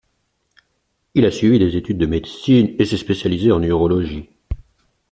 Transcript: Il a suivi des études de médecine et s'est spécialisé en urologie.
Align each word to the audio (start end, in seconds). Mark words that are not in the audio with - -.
Il 1.13 1.27
a 1.27 1.29
suivi 1.31 1.59
des 1.59 1.75
études 1.77 1.99
de 1.99 2.07
médecine 2.07 2.75
et 2.79 2.85
s'est 2.85 2.97
spécialisé 2.97 3.51
en 3.51 3.61
urologie. 3.61 4.29